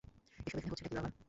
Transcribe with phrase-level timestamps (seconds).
[0.39, 1.09] এসব এখানে হচ্ছেটা কী, বাবা?